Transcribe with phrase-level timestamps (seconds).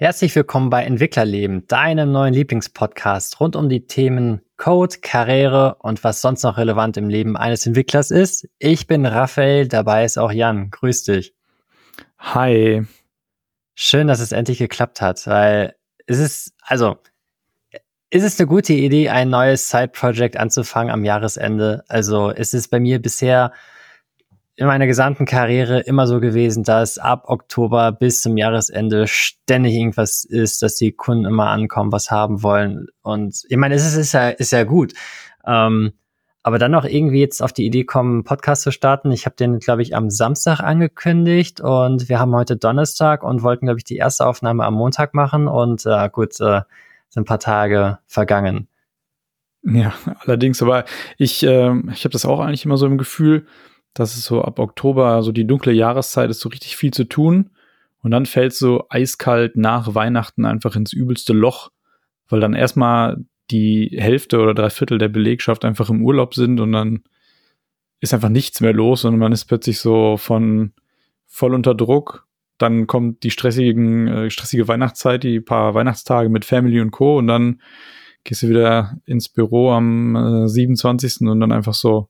[0.00, 6.20] Herzlich willkommen bei Entwicklerleben, deinem neuen Lieblingspodcast rund um die Themen Code, Karriere und was
[6.20, 8.48] sonst noch relevant im Leben eines Entwicklers ist.
[8.60, 10.70] Ich bin Raphael, dabei ist auch Jan.
[10.70, 11.34] Grüß dich.
[12.16, 12.86] Hi.
[13.74, 15.74] Schön, dass es endlich geklappt hat, weil
[16.06, 16.98] es ist, also,
[18.10, 21.82] ist es eine gute Idee, ein neues Side-Project anzufangen am Jahresende?
[21.88, 23.52] Also, es ist bei mir bisher
[24.58, 30.24] in meiner gesamten Karriere immer so gewesen, dass ab Oktober bis zum Jahresende ständig irgendwas
[30.24, 32.88] ist, dass die Kunden immer ankommen, was haben wollen.
[33.02, 34.94] Und ich meine, es ist, ist, ja, ist ja gut.
[35.46, 35.92] Ähm,
[36.42, 39.12] aber dann noch irgendwie jetzt auf die Idee kommen, einen Podcast zu starten.
[39.12, 43.66] Ich habe den, glaube ich, am Samstag angekündigt und wir haben heute Donnerstag und wollten,
[43.66, 45.46] glaube ich, die erste Aufnahme am Montag machen.
[45.46, 46.62] Und äh, gut, äh,
[47.10, 48.66] sind ein paar Tage vergangen.
[49.62, 50.84] Ja, allerdings, aber
[51.16, 53.46] ich, äh, ich habe das auch eigentlich immer so im Gefühl,
[53.94, 57.50] das ist so ab Oktober, so die dunkle Jahreszeit, ist so richtig viel zu tun.
[58.00, 61.70] Und dann fällt so eiskalt nach Weihnachten einfach ins übelste Loch,
[62.28, 66.72] weil dann erstmal die Hälfte oder drei Viertel der Belegschaft einfach im Urlaub sind und
[66.72, 67.02] dann
[68.00, 70.72] ist einfach nichts mehr los und man ist plötzlich so von
[71.26, 72.26] voll unter Druck.
[72.58, 77.18] Dann kommt die stressigen, äh, stressige Weihnachtszeit, die paar Weihnachtstage mit Family und Co.
[77.18, 77.60] Und dann
[78.24, 81.28] gehst du wieder ins Büro am äh, 27.
[81.28, 82.08] und dann einfach so,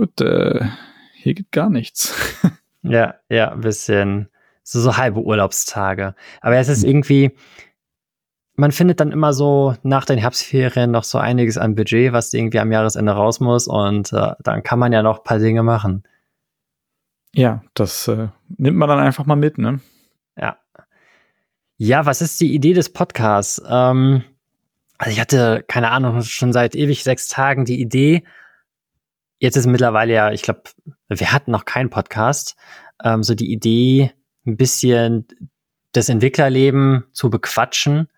[0.00, 0.64] gut, äh,
[1.12, 2.14] hier geht gar nichts.
[2.82, 4.30] ja, ja, ein bisschen
[4.62, 6.14] so, so halbe Urlaubstage.
[6.40, 7.36] Aber es ist irgendwie,
[8.54, 12.60] man findet dann immer so nach den Herbstferien noch so einiges an Budget, was irgendwie
[12.60, 16.04] am Jahresende raus muss und äh, dann kann man ja noch ein paar Dinge machen.
[17.34, 19.80] Ja, das äh, nimmt man dann einfach mal mit, ne?
[20.36, 20.56] Ja.
[21.76, 23.62] Ja, was ist die Idee des Podcasts?
[23.68, 24.24] Ähm,
[24.96, 28.24] also ich hatte, keine Ahnung, schon seit ewig sechs Tagen die Idee,
[29.40, 30.62] jetzt ist mittlerweile ja, ich glaube,
[31.08, 32.54] wir hatten noch keinen Podcast,
[33.02, 34.12] ähm, so die Idee,
[34.46, 35.26] ein bisschen
[35.92, 38.08] das Entwicklerleben zu bequatschen.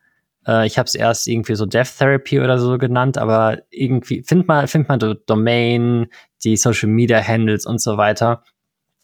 [0.47, 4.49] Äh, ich habe es erst irgendwie so Dev Therapy oder so genannt, aber irgendwie findet
[4.49, 6.09] man, findet man die Domain,
[6.45, 8.43] die Social Media Handles und so weiter,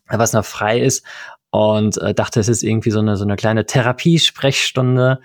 [0.08, 1.04] was noch frei ist.
[1.50, 5.20] Und äh, dachte, es ist irgendwie so eine, so eine kleine Therapiesprechstunde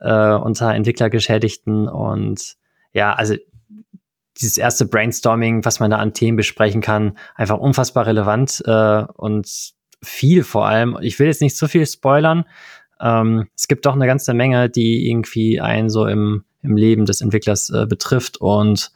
[0.00, 1.88] äh, unter Entwicklergeschädigten.
[1.88, 2.56] Und
[2.92, 3.34] ja, also
[4.40, 9.74] dieses erste Brainstorming, was man da an Themen besprechen kann, einfach unfassbar relevant äh, und
[10.02, 10.98] viel vor allem.
[11.00, 12.44] Ich will jetzt nicht zu viel spoilern.
[13.00, 17.20] Ähm, es gibt doch eine ganze Menge, die irgendwie einen so im, im Leben des
[17.20, 18.92] Entwicklers äh, betrifft und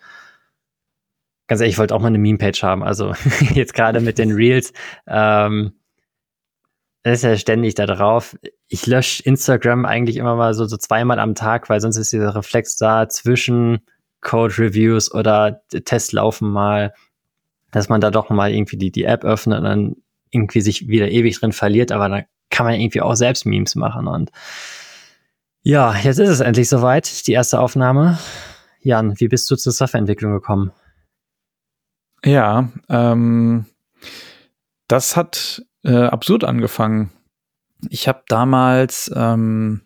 [1.47, 2.83] ganz ehrlich, ich wollte auch mal eine Meme-Page haben.
[2.83, 3.13] Also
[3.55, 4.73] jetzt gerade mit den Reels.
[5.07, 5.73] Ähm,
[7.03, 8.37] das ist ja ständig da drauf.
[8.69, 12.35] Ich lösche Instagram eigentlich immer mal so, so zweimal am Tag, weil sonst ist dieser
[12.35, 13.81] Reflex da zwischen
[14.21, 16.93] Code-Reviews oder Tests laufen mal,
[17.71, 19.97] dass man da doch mal irgendwie die, die App öffnet und dann
[20.31, 24.07] irgendwie sich wieder ewig drin verliert, aber dann kann man irgendwie auch selbst Memes machen
[24.07, 24.31] und
[25.63, 28.19] ja, jetzt ist es endlich soweit, die erste Aufnahme.
[28.81, 30.73] Jan, wie bist du zur Softwareentwicklung gekommen?
[32.25, 33.67] Ja, ähm,
[34.89, 37.11] das hat äh, absurd angefangen.
[37.91, 39.83] Ich habe damals, ähm,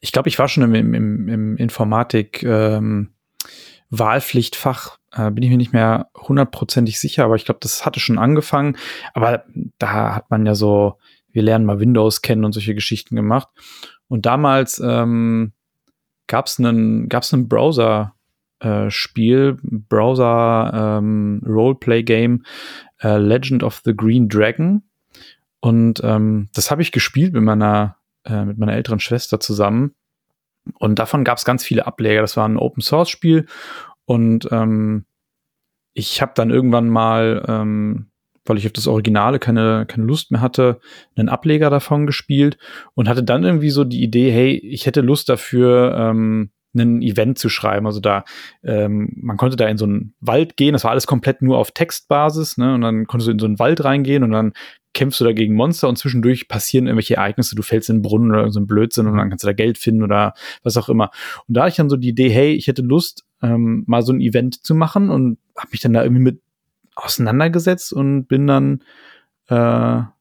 [0.00, 3.13] ich glaube, ich war schon im, im, im Informatik ähm,
[3.90, 8.18] Wahlpflichtfach äh, bin ich mir nicht mehr hundertprozentig sicher, aber ich glaube, das hatte schon
[8.18, 8.76] angefangen.
[9.12, 9.44] Aber
[9.78, 10.98] da hat man ja so,
[11.30, 13.48] wir lernen mal Windows kennen und solche Geschichten gemacht.
[14.08, 15.52] Und damals ähm,
[16.26, 18.14] gab es einen, gab's einen Browser,
[18.60, 22.44] äh, Spiel, Browser ähm, Roleplay Game
[23.02, 24.82] äh, Legend of the Green Dragon.
[25.60, 29.94] Und ähm, das habe ich gespielt mit meiner, äh, mit meiner älteren Schwester zusammen.
[30.78, 32.20] Und davon gab es ganz viele Ableger.
[32.20, 33.46] Das war ein Open Source Spiel
[34.04, 35.04] und ähm,
[35.94, 38.10] ich habe dann irgendwann mal, ähm,
[38.44, 40.80] weil ich auf das Originale keine, keine Lust mehr hatte,
[41.16, 42.58] einen Ableger davon gespielt
[42.94, 47.38] und hatte dann irgendwie so die Idee, hey, ich hätte Lust dafür, ähm, ein Event
[47.38, 47.86] zu schreiben.
[47.86, 48.24] Also da,
[48.64, 51.70] ähm, man konnte da in so einen Wald gehen, das war alles komplett nur auf
[51.70, 52.74] Textbasis, ne?
[52.74, 54.52] Und dann konntest du in so einen Wald reingehen und dann
[54.94, 58.30] kämpfst du da gegen Monster und zwischendurch passieren irgendwelche Ereignisse, du fällst in den Brunnen
[58.30, 61.10] oder so ein Blödsinn und dann kannst du da Geld finden oder was auch immer.
[61.46, 64.12] Und da hatte ich dann so die Idee, hey, ich hätte Lust, ähm, mal so
[64.12, 66.40] ein Event zu machen und habe mich dann da irgendwie mit
[66.94, 68.82] auseinandergesetzt und bin dann
[69.48, 69.54] äh,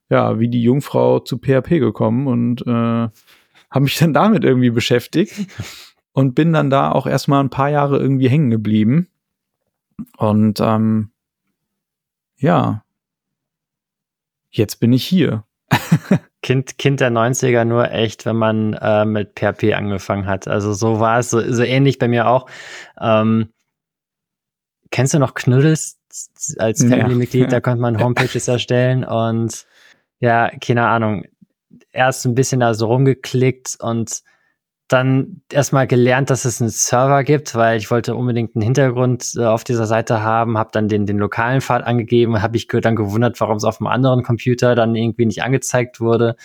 [0.09, 2.69] ja wie die Jungfrau zu PHP gekommen und äh,
[3.69, 5.47] habe mich dann damit irgendwie beschäftigt
[6.13, 9.07] und bin dann da auch erstmal ein paar Jahre irgendwie hängen geblieben
[10.17, 11.11] und ähm,
[12.37, 12.82] ja
[14.53, 15.43] jetzt bin ich hier
[16.41, 20.47] Kind, kind der 90er nur echt, wenn man äh, mit PHP angefangen hat.
[20.47, 22.49] Also so war es, so, so ähnlich bei mir auch.
[22.99, 23.49] Ähm,
[24.91, 25.99] kennst du noch Knuddels
[26.57, 27.43] als Family-Mitglied?
[27.43, 29.65] Ja, Da konnte man Homepages erstellen und
[30.19, 31.25] ja, keine Ahnung.
[31.91, 34.21] erst ein bisschen da so rumgeklickt und
[34.93, 39.43] dann erstmal gelernt, dass es einen Server gibt, weil ich wollte unbedingt einen Hintergrund äh,
[39.43, 43.41] auf dieser Seite haben, habe dann den, den lokalen Pfad angegeben, habe ich dann gewundert,
[43.41, 46.35] warum es auf einem anderen Computer dann irgendwie nicht angezeigt wurde.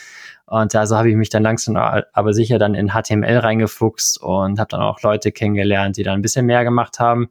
[0.46, 4.68] Und also habe ich mich dann langsam aber sicher dann in HTML reingefuchst und habe
[4.68, 7.28] dann auch Leute kennengelernt, die dann ein bisschen mehr gemacht haben.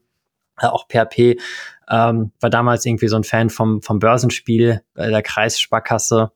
[0.62, 1.40] Äh, auch PHP
[1.90, 6.32] ähm, war damals irgendwie so ein Fan vom, vom Börsenspiel bei der Kreissparkasse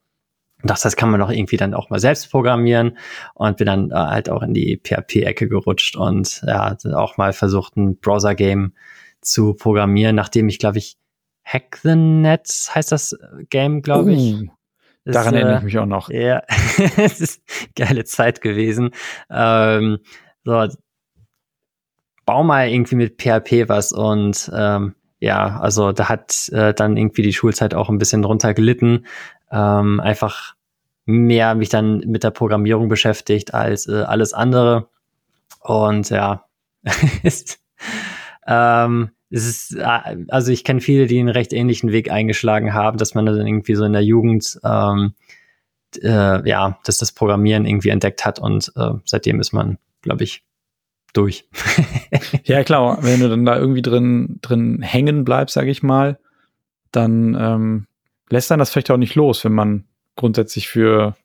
[0.68, 2.98] dachte, das kann man doch irgendwie dann auch mal selbst programmieren
[3.34, 7.78] und bin dann äh, halt auch in die PHP-Ecke gerutscht und ja, auch mal versucht,
[7.78, 8.74] ein Browser-Game
[9.22, 10.98] zu programmieren, nachdem ich, glaube ich,
[11.44, 13.18] Hack the Net heißt das
[13.50, 14.34] Game, glaube ich.
[14.34, 14.48] Uh,
[15.06, 16.10] daran erinnere ich mich auch noch.
[16.10, 16.44] Ja,
[16.98, 17.42] es ist
[17.76, 18.92] geile Zeit gewesen.
[19.30, 20.00] Ähm,
[20.44, 20.68] so,
[22.26, 27.22] bau mal irgendwie mit PHP was und ähm, ja, also da hat äh, dann irgendwie
[27.22, 29.06] die Schulzeit auch ein bisschen drunter gelitten
[29.52, 30.56] ähm, einfach
[31.06, 34.88] mehr mich dann mit der Programmierung beschäftigt als äh, alles andere.
[35.60, 36.46] Und ja,
[38.48, 42.98] ähm, es ist, äh, also ich kenne viele, die einen recht ähnlichen Weg eingeschlagen haben,
[42.98, 45.14] dass man dann irgendwie so in der Jugend ähm,
[46.02, 50.44] äh, ja, dass das Programmieren irgendwie entdeckt hat und äh, seitdem ist man, glaube ich,
[51.14, 51.50] durch.
[52.44, 56.18] ja, klar, wenn du dann da irgendwie drin, drin hängen bleibst, sage ich mal,
[56.92, 57.88] dann ähm,
[58.32, 59.86] lässt dann das vielleicht auch nicht los, wenn man
[60.16, 61.16] grundsätzlich für,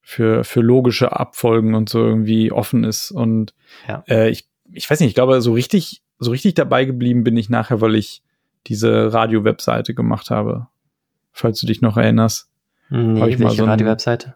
[0.00, 3.10] für, für logische Abfolgen und so irgendwie offen ist.
[3.10, 3.54] Und
[3.88, 4.04] ja.
[4.08, 7.48] äh, ich, ich weiß nicht, ich glaube, so richtig, so richtig dabei geblieben bin ich
[7.48, 8.22] nachher, weil ich
[8.66, 10.68] diese Radio-Webseite gemacht habe.
[11.32, 12.48] Falls du dich noch erinnerst.
[12.90, 14.34] Nee, ich welche so Radio-Webseite?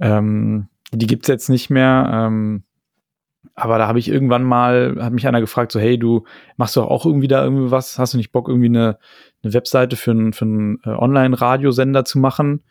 [0.00, 2.10] Ähm, die gibt's jetzt nicht mehr.
[2.12, 2.64] Ähm,
[3.60, 6.24] aber da habe ich irgendwann mal, hat mich einer gefragt, so, hey, du
[6.56, 7.98] machst doch auch irgendwie da irgendwie was?
[7.98, 8.98] Hast du nicht Bock, irgendwie eine,
[9.42, 12.64] eine Webseite für einen für einen äh, Online-Radiosender zu machen?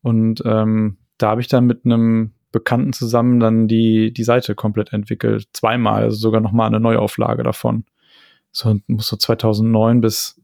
[0.00, 4.92] Und ähm, da habe ich dann mit einem Bekannten zusammen dann die, die Seite komplett
[4.92, 5.48] entwickelt.
[5.52, 7.84] Zweimal, also sogar nochmal eine Neuauflage davon.
[8.52, 10.40] So muss so 2009 bis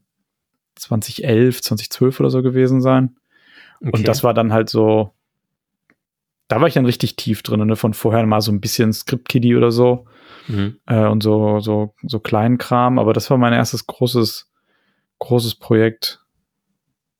[0.75, 3.15] 2011, 2012 oder so gewesen sein.
[3.79, 3.91] Okay.
[3.93, 5.14] Und das war dann halt so,
[6.47, 7.75] da war ich dann richtig tief drin, ne?
[7.75, 10.05] von vorher mal so ein bisschen Script-Kiddie oder so
[10.47, 10.77] mhm.
[10.85, 14.51] äh, und so, so, so kleinen Kram, aber das war mein erstes großes,
[15.19, 16.21] großes Projekt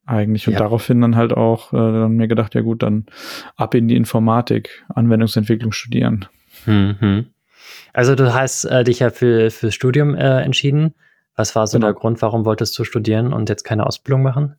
[0.05, 0.59] eigentlich und ja.
[0.59, 3.07] daraufhin dann halt auch äh, dann mir gedacht, ja gut, dann
[3.55, 6.27] ab in die Informatik, Anwendungsentwicklung studieren.
[6.65, 7.27] Mhm.
[7.93, 10.93] Also du hast äh, dich ja für fürs Studium äh, entschieden.
[11.35, 11.87] Was war so genau.
[11.87, 14.55] der Grund, warum wolltest du studieren und jetzt keine Ausbildung machen?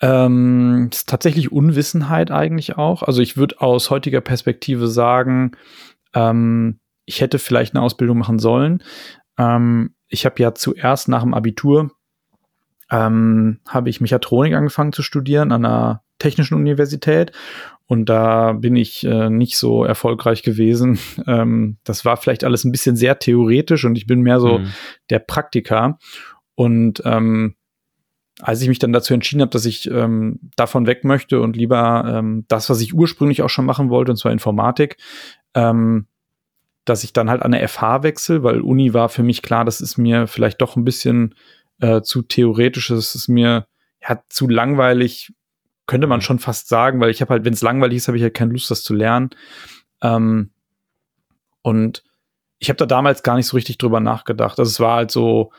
[0.00, 3.02] Ähm, ist tatsächlich Unwissenheit eigentlich auch.
[3.02, 5.52] Also ich würde aus heutiger Perspektive sagen,
[6.14, 8.82] ähm, ich hätte vielleicht eine Ausbildung machen sollen.
[9.38, 11.90] Ähm, ich habe ja zuerst nach dem Abitur
[12.90, 17.32] ähm, habe ich Mechatronik angefangen zu studieren an einer technischen Universität
[17.86, 20.98] und da bin ich äh, nicht so erfolgreich gewesen.
[21.26, 24.72] Ähm, das war vielleicht alles ein bisschen sehr theoretisch und ich bin mehr so mhm.
[25.08, 25.98] der Praktiker.
[26.54, 27.54] Und ähm,
[28.40, 32.04] als ich mich dann dazu entschieden habe, dass ich ähm, davon weg möchte und lieber
[32.06, 34.96] ähm, das, was ich ursprünglich auch schon machen wollte, und zwar Informatik,
[35.54, 36.06] ähm,
[36.84, 39.80] dass ich dann halt an der FH wechsle, weil Uni war für mich klar, das
[39.80, 41.34] ist mir vielleicht doch ein bisschen
[41.80, 43.66] äh, zu theoretisch, das ist mir
[44.06, 45.32] ja zu langweilig,
[45.86, 48.22] könnte man schon fast sagen, weil ich habe halt, wenn es langweilig ist, habe ich
[48.22, 49.30] halt keine Lust, das zu lernen.
[50.02, 50.50] Ähm,
[51.62, 52.02] und
[52.58, 54.58] ich habe da damals gar nicht so richtig drüber nachgedacht.
[54.58, 55.52] Also es war halt so,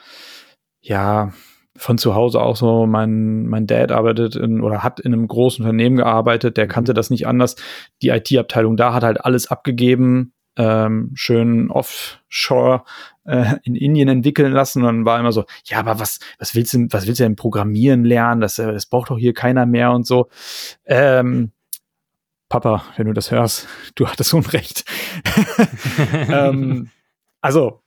[0.82, 1.34] ja,
[1.78, 5.64] von zu Hause auch so, mein, mein Dad arbeitet in oder hat in einem großen
[5.64, 6.96] Unternehmen gearbeitet, der kannte mhm.
[6.96, 7.56] das nicht anders.
[8.02, 12.84] Die IT-Abteilung da hat halt alles abgegeben, ähm, schön offshore
[13.26, 16.74] äh, in Indien entwickeln lassen und dann war immer so, ja, aber was, was willst
[16.74, 18.40] du, was willst du denn programmieren lernen?
[18.40, 20.30] Das, äh, das braucht doch hier keiner mehr und so.
[20.86, 21.52] Ähm,
[22.48, 24.86] Papa, wenn du das hörst, du hattest Unrecht.
[26.30, 26.90] ähm,
[27.42, 27.82] also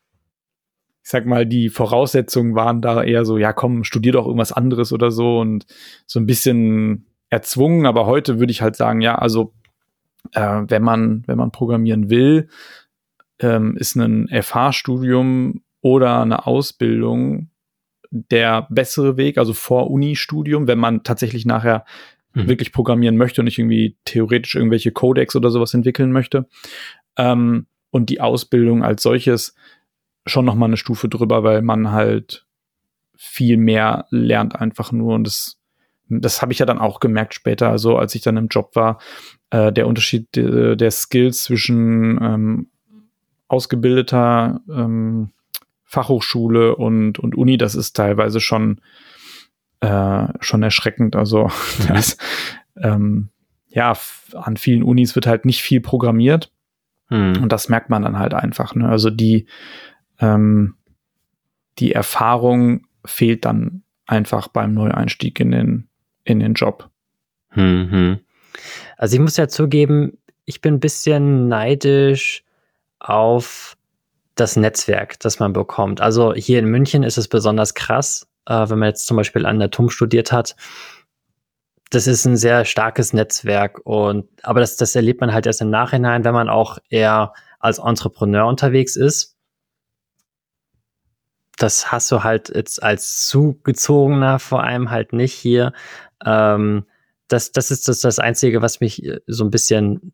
[1.08, 4.92] ich sag mal, die Voraussetzungen waren da eher so, ja komm, studier doch irgendwas anderes
[4.92, 5.64] oder so und
[6.06, 9.54] so ein bisschen erzwungen, aber heute würde ich halt sagen, ja, also
[10.32, 12.48] äh, wenn man, wenn man programmieren will,
[13.38, 17.48] ähm, ist ein FH-Studium oder eine Ausbildung
[18.10, 21.86] der bessere Weg, also vor Uni-Studium, wenn man tatsächlich nachher
[22.34, 22.48] mhm.
[22.48, 26.46] wirklich programmieren möchte und nicht irgendwie theoretisch irgendwelche Codecs oder sowas entwickeln möchte.
[27.16, 29.54] Ähm, und die Ausbildung als solches
[30.28, 32.46] schon noch mal eine Stufe drüber, weil man halt
[33.16, 35.58] viel mehr lernt einfach nur und das
[36.10, 38.98] das habe ich ja dann auch gemerkt später, also als ich dann im Job war,
[39.50, 42.70] äh, der Unterschied de, der Skills zwischen ähm,
[43.48, 45.32] ausgebildeter ähm,
[45.84, 48.80] Fachhochschule und, und Uni, das ist teilweise schon,
[49.80, 51.16] äh, schon erschreckend.
[51.16, 51.50] Also
[51.88, 52.18] das,
[52.76, 53.30] ähm,
[53.68, 53.96] ja,
[54.34, 56.52] an vielen Unis wird halt nicht viel programmiert.
[57.08, 57.42] Hm.
[57.42, 58.74] Und das merkt man dann halt einfach.
[58.74, 58.86] Ne?
[58.86, 59.46] Also die,
[60.20, 60.74] ähm,
[61.78, 65.88] die Erfahrung fehlt dann einfach beim Neueinstieg in den,
[66.24, 66.90] in den Job.
[67.54, 68.20] Mhm.
[68.96, 72.44] Also ich muss ja zugeben, ich bin ein bisschen neidisch
[72.98, 73.76] auf
[74.34, 76.00] das Netzwerk, das man bekommt.
[76.00, 79.58] Also hier in München ist es besonders krass, äh, wenn man jetzt zum Beispiel an
[79.58, 80.56] der TUM studiert hat.
[81.90, 85.70] Das ist ein sehr starkes Netzwerk und aber das, das erlebt man halt erst im
[85.70, 89.37] Nachhinein, wenn man auch eher als Entrepreneur unterwegs ist.
[91.58, 95.72] Das hast du halt jetzt als Zugezogener vor allem halt nicht hier.
[96.24, 96.84] Ähm,
[97.26, 100.12] das, das ist das, das Einzige, was mich äh, so ein bisschen,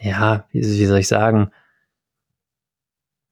[0.00, 1.50] ja, wie, wie soll ich sagen,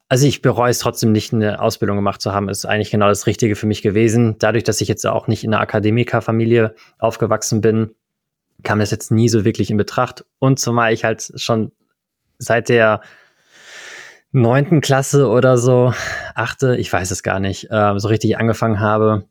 [0.09, 2.49] also ich bereue es trotzdem nicht, eine Ausbildung gemacht zu haben.
[2.49, 4.37] Ist eigentlich genau das Richtige für mich gewesen.
[4.39, 7.95] Dadurch, dass ich jetzt auch nicht in einer Akademikerfamilie aufgewachsen bin,
[8.63, 10.25] kam das jetzt nie so wirklich in Betracht.
[10.39, 11.73] Und zumal ich halt schon
[12.39, 13.03] seit der
[14.41, 15.93] neunten Klasse oder so,
[16.35, 19.25] achte, ich weiß es gar nicht, äh, so richtig angefangen habe,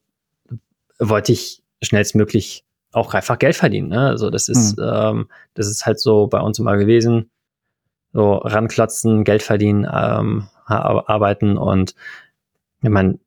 [1.00, 3.90] wollte ich schnellstmöglich auch einfach Geld verdienen.
[3.90, 4.08] Ne?
[4.08, 4.84] Also das ist, hm.
[4.92, 7.30] ähm, das ist halt so bei uns immer gewesen.
[8.14, 11.96] So ranklotzen, Geld verdienen, ähm, arbeiten und
[12.82, 13.20] ich meine,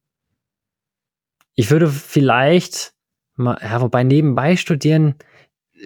[1.55, 2.93] ich würde vielleicht
[3.35, 5.15] mal, ja, wobei nebenbei studieren,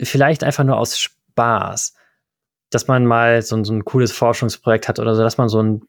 [0.03, 1.95] vielleicht einfach nur aus Spaß,
[2.75, 5.83] dass man mal so, so ein cooles Forschungsprojekt hat oder so, dass man so einen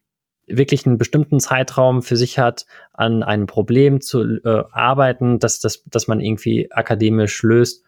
[0.47, 5.83] wirklich einen bestimmten Zeitraum für sich hat, an einem Problem zu äh, arbeiten, dass, dass,
[5.85, 7.83] dass man irgendwie akademisch löst.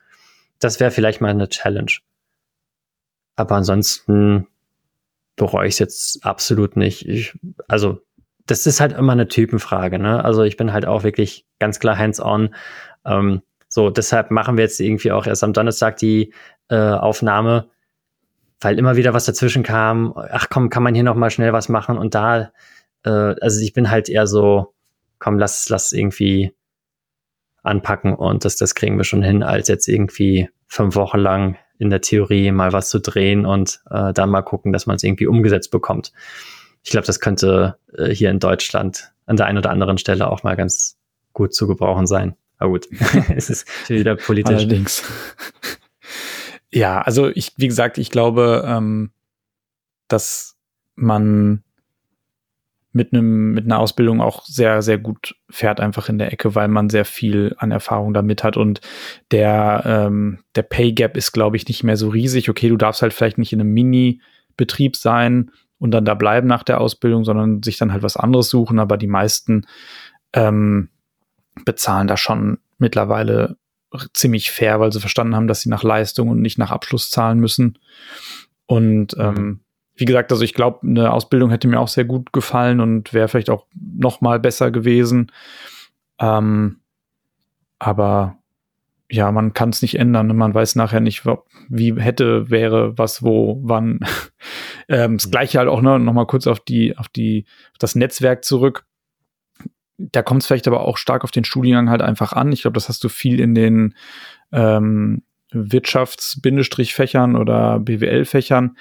[0.59, 1.91] Das wäre vielleicht mal eine Challenge.
[3.35, 4.47] Aber ansonsten
[5.35, 7.07] bereue ich es jetzt absolut nicht.
[7.07, 7.37] Ich,
[7.67, 8.01] also,
[8.47, 10.25] das ist halt immer eine Typenfrage, ne?
[10.25, 12.55] Also ich bin halt auch wirklich ganz klar hands-on.
[13.05, 16.33] Ähm, so, deshalb machen wir jetzt irgendwie auch erst am Donnerstag die
[16.69, 17.69] äh, Aufnahme,
[18.61, 20.13] weil immer wieder was dazwischen kam.
[20.15, 21.97] Ach komm, kann man hier noch mal schnell was machen?
[21.97, 22.51] Und da,
[23.03, 24.73] äh, also ich bin halt eher so,
[25.19, 26.53] komm, lass, lass irgendwie
[27.63, 31.89] anpacken und das, das kriegen wir schon hin, als jetzt irgendwie fünf Wochen lang in
[31.89, 35.27] der Theorie mal was zu drehen und äh, dann mal gucken, dass man es irgendwie
[35.27, 36.11] umgesetzt bekommt.
[36.83, 40.43] Ich glaube, das könnte äh, hier in Deutschland an der einen oder anderen Stelle auch
[40.43, 40.97] mal ganz
[41.33, 42.35] gut zu gebrauchen sein.
[42.57, 42.87] Aber gut,
[43.35, 44.55] es ist wieder politisch.
[44.55, 45.03] Allerdings.
[46.71, 49.11] Ja, also ich, wie gesagt, ich glaube, ähm,
[50.07, 50.57] dass
[50.95, 51.63] man
[52.93, 56.67] mit einem mit einer Ausbildung auch sehr sehr gut fährt einfach in der Ecke, weil
[56.67, 58.81] man sehr viel an Erfahrung damit hat und
[59.31, 62.49] der ähm, der Pay Gap ist glaube ich nicht mehr so riesig.
[62.49, 64.21] Okay, du darfst halt vielleicht nicht in einem Mini
[64.57, 68.49] Betrieb sein und dann da bleiben nach der Ausbildung, sondern sich dann halt was anderes
[68.49, 68.79] suchen.
[68.79, 69.67] Aber die meisten
[70.33, 70.89] ähm,
[71.65, 73.57] bezahlen da schon mittlerweile
[74.13, 77.39] ziemlich fair, weil sie verstanden haben, dass sie nach Leistung und nicht nach Abschluss zahlen
[77.39, 77.79] müssen.
[78.65, 79.59] Und ähm, mhm
[79.97, 83.27] wie gesagt, also ich glaube, eine Ausbildung hätte mir auch sehr gut gefallen und wäre
[83.27, 85.31] vielleicht auch noch mal besser gewesen.
[86.19, 86.79] Ähm,
[87.79, 88.37] aber
[89.09, 90.35] ja, man kann es nicht ändern.
[90.35, 91.23] Man weiß nachher nicht,
[91.69, 93.99] wie hätte, wäre, was, wo, wann.
[94.87, 97.95] ähm, das gleiche halt auch ne, noch mal kurz auf die, auf die, auf das
[97.95, 98.85] Netzwerk zurück.
[99.97, 102.51] Da kommt es vielleicht aber auch stark auf den Studiengang halt einfach an.
[102.51, 103.95] Ich glaube, das hast du viel in den
[104.51, 108.75] ähm, Wirtschafts-Fächern oder BWL-Fächern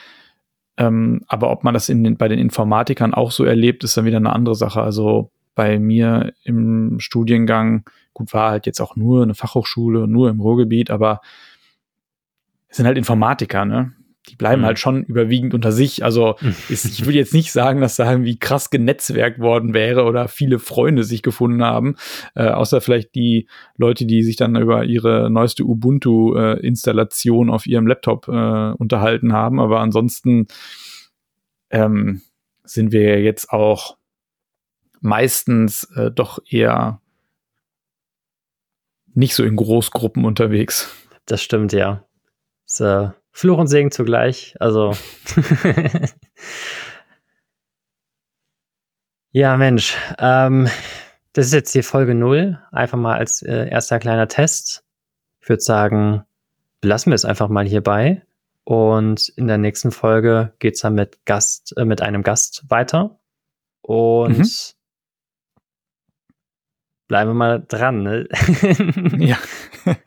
[0.77, 4.05] ähm, aber ob man das in den, bei den Informatikern auch so erlebt, ist dann
[4.05, 4.83] wieder eine andere Sache.
[4.83, 10.41] Also bei mir im Studiengang, gut, war halt jetzt auch nur eine Fachhochschule, nur im
[10.41, 11.21] Ruhrgebiet, aber
[12.69, 13.93] es sind halt Informatiker, ne?
[14.29, 14.67] Die bleiben mhm.
[14.67, 16.05] halt schon überwiegend unter sich.
[16.05, 16.37] Also
[16.69, 20.59] ist, ich würde jetzt nicht sagen, dass da irgendwie krass genetzwerkt worden wäre oder viele
[20.59, 21.97] Freunde sich gefunden haben,
[22.35, 27.87] äh, außer vielleicht die Leute, die sich dann über ihre neueste Ubuntu-Installation äh, auf ihrem
[27.87, 29.61] Laptop äh, unterhalten haben.
[29.61, 30.47] Aber ansonsten
[31.71, 32.23] ähm,
[32.65, 33.97] sind wir jetzt auch
[35.01, 37.01] meistens äh, doch eher
[39.15, 40.95] nicht so in Großgruppen unterwegs.
[41.25, 42.05] Das stimmt, ja.
[42.67, 44.57] So Fluch und Segen zugleich.
[44.61, 44.97] Also.
[49.31, 49.95] ja, Mensch.
[50.19, 50.71] Ähm,
[51.35, 52.59] das ist jetzt hier Folge 0.
[52.73, 54.87] Einfach mal als äh, erster kleiner Test.
[55.41, 56.25] Ich würde sagen,
[56.81, 58.23] belassen wir es einfach mal hierbei.
[58.65, 63.19] Und in der nächsten Folge geht es dann mit Gast, äh, mit einem Gast weiter.
[63.83, 64.49] Und mhm.
[67.07, 68.03] bleiben wir mal dran.
[68.03, 68.29] Ne?
[69.19, 69.37] ja.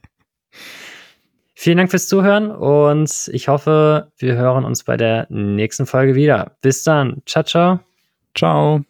[1.62, 6.56] Vielen Dank fürs Zuhören und ich hoffe, wir hören uns bei der nächsten Folge wieder.
[6.62, 7.22] Bis dann.
[7.25, 7.82] Ciao, ciao.
[8.34, 8.86] Ciao.